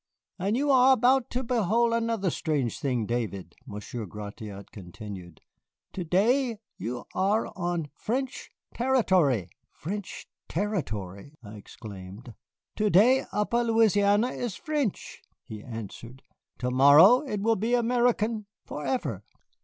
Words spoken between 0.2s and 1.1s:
"And you are